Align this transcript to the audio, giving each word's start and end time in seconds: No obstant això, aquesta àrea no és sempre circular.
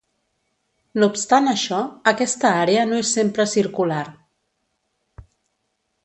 No 1.01 1.09
obstant 1.11 1.49
això, 1.49 1.81
aquesta 2.11 2.53
àrea 2.61 2.85
no 2.93 2.97
és 3.01 3.11
sempre 3.17 3.45
circular. 3.51 4.05